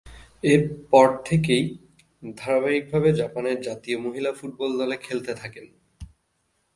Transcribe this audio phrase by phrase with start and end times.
[0.43, 1.65] এরপর থেকেই
[2.23, 5.65] ধারাবাহিকভাবে জাপানের জাতীয় মহিলা ফুটবল দলে খেলতে থাকেন।